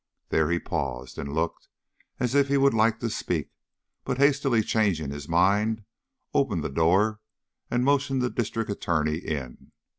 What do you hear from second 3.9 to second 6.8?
but hastily changing his mind, opened the